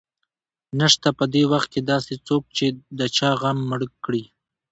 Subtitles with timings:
[0.79, 2.65] نشته په دې وخت کې داسې څوک چې
[2.99, 4.23] د چا غم مړ کړي